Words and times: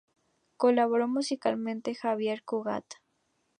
Colaboró 0.57 1.07
musicalmente 1.07 1.93
Xavier 1.93 2.43
Cugat. 2.43 2.85